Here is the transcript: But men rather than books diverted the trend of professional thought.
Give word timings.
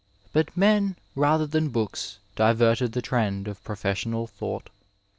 But 0.33 0.57
men 0.57 0.95
rather 1.13 1.45
than 1.45 1.69
books 1.69 2.17
diverted 2.35 2.93
the 2.93 3.03
trend 3.03 3.47
of 3.47 3.63
professional 3.63 4.25
thought. 4.25 4.71